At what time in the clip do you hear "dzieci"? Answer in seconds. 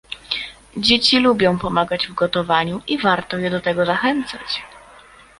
0.77-1.19